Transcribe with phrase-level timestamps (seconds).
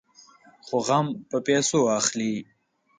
[0.65, 2.33] خو غم په پيسو اخلي.